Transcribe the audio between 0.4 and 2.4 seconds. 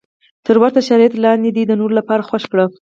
تر ورته شرایطو لاندې یې د نورو لپاره